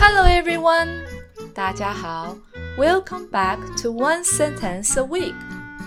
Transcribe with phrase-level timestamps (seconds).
[0.00, 1.04] Hello everyone，
[1.54, 2.36] 大家好，
[2.76, 5.34] Welcome back to One Sentence a Week，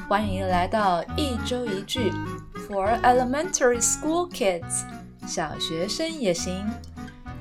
[0.08, 2.12] 欢迎来到一周一句
[2.67, 4.83] for elementary school kids，
[5.28, 6.65] 小学生也行。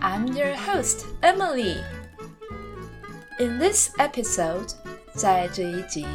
[0.00, 1.76] I'm your host Emily.
[3.38, 4.72] In this episode，
[5.14, 6.06] 在这一集，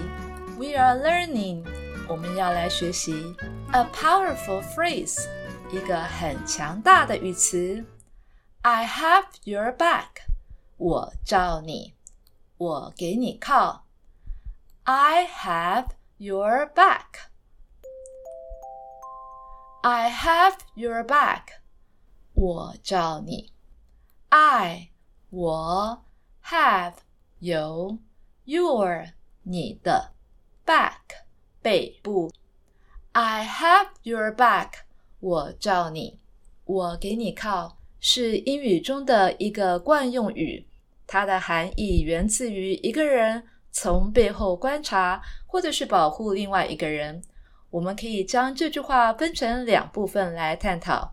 [0.58, 1.64] we are learning，
[2.08, 3.36] 我们要来学习
[3.72, 5.26] a powerful phrase，
[5.72, 7.86] 一个很强大的语词。
[8.62, 10.24] I have your back，
[10.79, 11.95] 我罩你，
[12.57, 13.85] 我给你靠。
[14.85, 17.27] I have your back。
[19.83, 21.59] I have your back，
[22.35, 23.53] 我罩你。
[24.29, 24.91] I
[25.31, 26.05] 我
[26.45, 26.95] have
[27.41, 27.99] 有
[28.45, 29.09] your
[29.43, 30.13] 你的
[30.65, 31.25] back
[31.61, 32.31] 背部。
[33.11, 34.83] I have your back，
[35.19, 36.21] 我罩你，
[36.65, 40.68] 我给你靠，是英语中的一个惯用语。
[41.09, 43.43] 它的含义源自于一个人
[43.73, 47.23] 从背后观察，或者是保护另外一个人。
[47.71, 51.11] 我们可以将这句话分成两部分来探讨。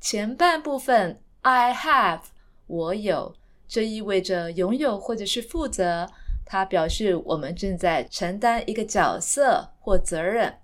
[0.00, 2.20] 前半部分，I have。
[2.66, 3.34] 我有，
[3.66, 6.08] 这意味着拥有或者是负责。
[6.44, 10.58] 它表示我们正在承担一个角色或责任。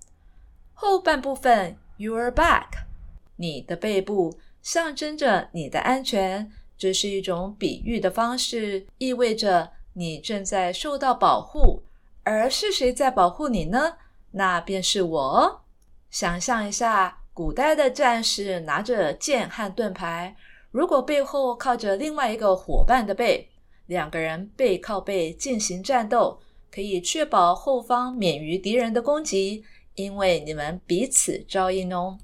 [0.75, 2.67] 后半部分，your back，
[3.37, 11.83] 你的背部象征着你的安全，这是一种比喻的方式，意味着你正在受到保护。
[12.23, 13.95] 而是谁在保护你呢？
[14.33, 15.63] 那便是我。
[16.11, 20.37] 想象一下，古代的战士拿着剑和盾牌。
[20.71, 23.49] 如果背后靠着另外一个伙伴的背，
[23.87, 26.39] 两个人背靠背进行战斗，
[26.71, 32.19] 可以确保后方免于敌人的攻击，因为你们彼此照应哦。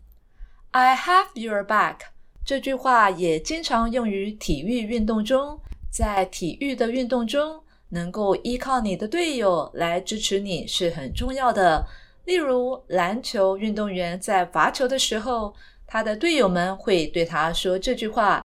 [0.73, 2.01] I have your back
[2.45, 5.59] 这句话也经常用于体育运动中，
[5.91, 11.87] 在体育的运动中，能够依靠你的队友来支持你是很重要的。
[12.25, 15.55] 例如，篮球运动员在罚球的时候。
[15.87, 18.43] 他的队友们会对他说这句话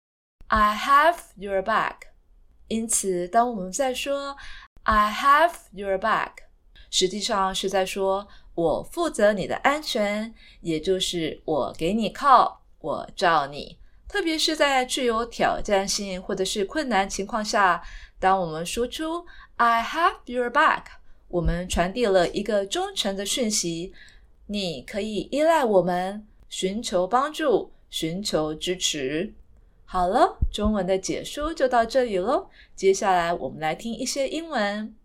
[0.49, 1.95] ：“I have your back。”
[2.67, 4.35] 因此，当我们在说
[4.83, 6.31] “I have your back”，
[6.91, 10.31] 实际上是在说我负责你的安全，
[10.61, 13.78] 也就是我给你靠，我罩你。
[14.09, 17.81] 特别是在具有挑战性或者是困难情况下，
[18.19, 19.25] 当我们说出
[19.55, 20.83] “I have your back”，
[21.29, 23.93] 我们传递了一个忠诚的讯息：
[24.47, 26.25] 你可以依赖我们。
[26.49, 29.31] 寻求帮助，寻求支持。
[29.85, 32.49] 好了，中文的解说就到这里喽。
[32.75, 34.95] 接下来我们来听一些英文。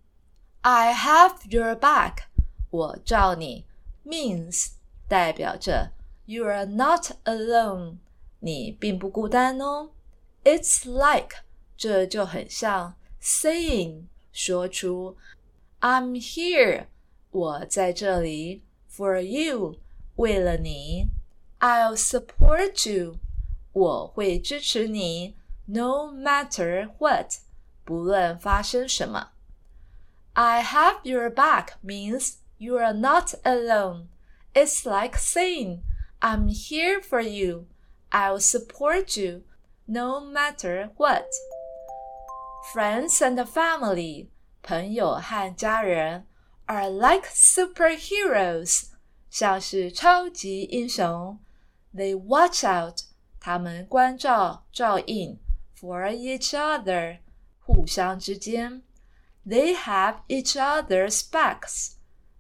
[0.63, 2.25] I have your back，
[2.71, 3.67] 我罩你
[4.07, 4.69] ，means
[5.07, 5.91] 代表着
[6.25, 7.97] you are not alone，
[8.44, 9.92] 你并不孤单哦。
[10.44, 11.38] It's like
[11.78, 15.18] 这就很像 saying 说出
[15.82, 16.88] I'm here，
[17.32, 19.78] 我在这里 for you，
[20.16, 21.08] 为了你。
[21.60, 23.18] I'll support you.
[23.74, 25.36] 我会支持你，
[25.66, 27.36] no matter what.
[27.84, 29.32] 不论发生什么。
[30.34, 34.08] I have your back means you are not alone.
[34.54, 35.82] It's like saying,
[36.22, 37.66] I'm here for you.
[38.14, 39.44] I'll support you,
[39.86, 41.26] no matter what.
[42.74, 44.30] Friends and family,
[44.62, 46.26] 朋友和家人
[46.66, 48.90] are like superheroes.
[49.30, 51.40] 像是超级英雄。
[51.94, 53.02] They watch out，
[53.40, 55.38] 他们关照、照应，
[55.80, 57.20] for each other，
[57.60, 58.84] 互相之间。
[59.48, 61.94] They have each other's backs，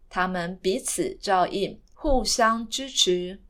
[0.09, 3.41] 他们彼此照应，互相支持。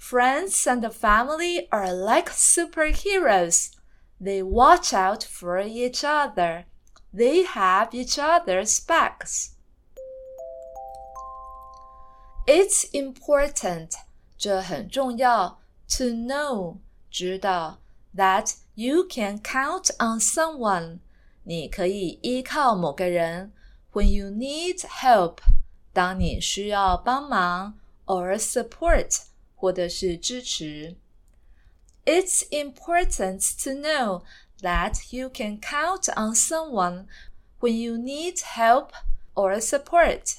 [0.00, 3.70] Friends and family are like superheroes.
[4.20, 6.64] They watch out for each other.
[7.12, 9.52] They have each other's backs.
[12.46, 13.92] It's important，
[14.38, 15.58] 这很重要。
[15.98, 16.78] To know，
[17.10, 17.78] 知道
[18.14, 21.00] that you can count on someone，
[21.44, 23.52] 你可以依靠某个人。
[23.92, 25.38] When you need help，
[25.92, 29.22] 当你需要帮忙，or support，
[29.60, 30.96] 或者是支持。
[32.04, 34.22] It's important to know
[34.62, 37.06] that you can count on someone
[37.60, 38.90] when you need help
[39.34, 40.36] or support.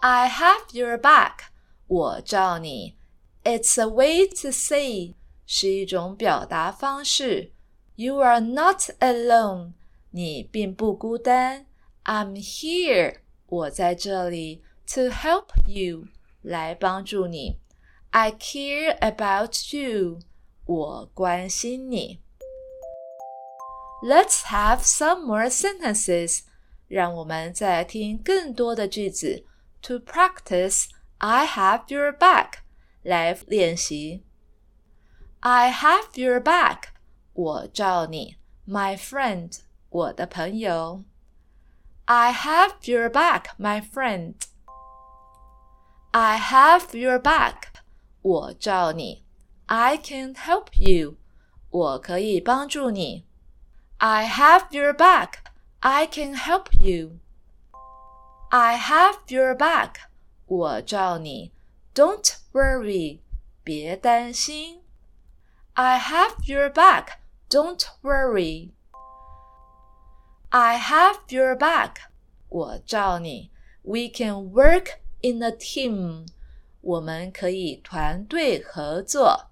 [0.00, 1.50] I have your back.
[1.88, 2.96] 我罩你。
[3.42, 5.14] It's a way to say
[5.46, 7.52] 是一种表达方式。
[7.96, 9.72] You are not alone.
[10.10, 11.66] 你并不孤单。
[12.04, 13.16] I'm here.
[13.46, 16.06] 我在这里 to help you
[16.42, 17.58] 来帮助你。
[18.10, 20.20] I care about you.
[20.64, 22.20] 我关心你。
[24.02, 26.42] Let's have some more sentences.
[26.86, 29.44] 让我们再来听更多的句子。
[29.82, 30.86] To practice,
[31.18, 32.60] I have your back.
[33.02, 34.24] 来练习。
[35.40, 36.90] I have your back.
[37.32, 38.36] 我罩你。
[38.66, 39.60] My friend.
[39.90, 41.04] 我的朋友。
[42.06, 44.34] I have your back, my friend.
[46.12, 47.68] I have your back.
[48.22, 49.24] 我罩你。
[49.66, 51.16] I can help you.
[51.70, 53.26] 我可以帮助你。
[53.98, 55.34] I have your back.
[55.80, 57.18] I can help you.
[58.50, 59.94] I have your back.
[60.46, 61.52] 我罩你。
[61.94, 63.20] Don't worry.
[63.62, 64.82] 别担心。
[65.74, 67.18] I have your back.
[67.50, 68.70] Don't worry.
[70.48, 71.96] I have your back.
[72.48, 73.50] 我罩你。
[73.82, 76.26] We can work in a team.
[76.80, 79.50] 我们可以团队合作。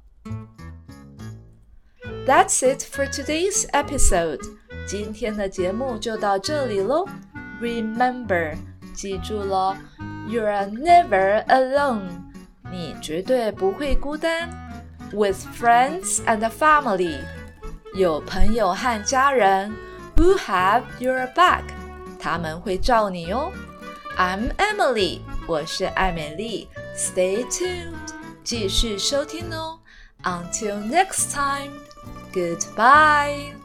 [2.27, 4.41] That's it for today's episode.
[4.87, 7.07] 今天的节目就到这里喽。
[7.61, 8.57] Remember，
[8.95, 9.77] 记住喽，
[10.29, 12.09] You're never alone.
[12.71, 14.49] 你绝对不会孤单。
[15.13, 17.21] With friends and family，
[17.95, 19.73] 有朋友和家人，
[20.17, 21.63] who have your back，
[22.19, 23.53] 他们会罩你哦。
[24.17, 26.69] I'm Emily， 我是艾美丽。
[26.97, 27.95] Stay tuned，
[28.45, 29.81] 继续收听哦。
[30.23, 33.60] Until next time。Goodbye.